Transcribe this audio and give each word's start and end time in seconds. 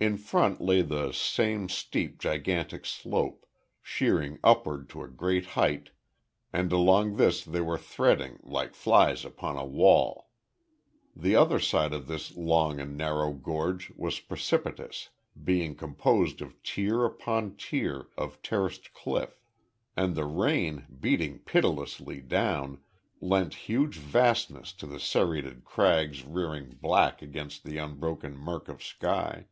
In 0.00 0.16
front 0.16 0.60
lay 0.60 0.82
the 0.82 1.10
same 1.10 1.68
steep 1.68 2.20
gigantic 2.20 2.86
slope, 2.86 3.44
sheering 3.82 4.38
upward 4.44 4.88
to 4.90 5.02
a 5.02 5.08
great 5.08 5.44
height, 5.44 5.90
and 6.52 6.70
along 6.70 7.16
this 7.16 7.42
they 7.44 7.60
were 7.62 7.76
threading, 7.76 8.38
like 8.44 8.76
flies 8.76 9.24
upon 9.24 9.56
a 9.56 9.64
wall. 9.66 10.30
The 11.16 11.34
other 11.34 11.58
side 11.58 11.92
of 11.92 12.06
this 12.06 12.36
long 12.36 12.78
and 12.78 12.96
narrow 12.96 13.32
gorge 13.32 13.90
was 13.96 14.20
precipitous, 14.20 15.08
being 15.42 15.74
composed 15.74 16.40
of 16.42 16.62
tier 16.62 17.04
upon 17.04 17.56
tier 17.56 18.06
of 18.16 18.40
terraced 18.40 18.94
cliff. 18.94 19.40
And 19.96 20.14
the 20.14 20.26
rain, 20.26 20.86
beating 21.00 21.40
pitilessly 21.40 22.20
down, 22.20 22.78
lent 23.20 23.52
huge 23.66 23.96
vastness 23.96 24.72
to 24.74 24.86
the 24.86 25.00
serrated 25.00 25.64
crags 25.64 26.24
rearing 26.24 26.78
black 26.80 27.20
against 27.20 27.64
an 27.64 27.76
unbroken 27.76 28.36
murk 28.36 28.68
of 28.68 28.80
sky. 28.84 29.46